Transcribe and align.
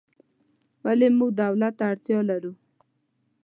ولې 0.83 1.07
موږ 1.17 1.31
دولت 1.41 1.73
ته 1.79 1.83
اړتیا 1.91 2.19
لرو؟ 2.29 2.51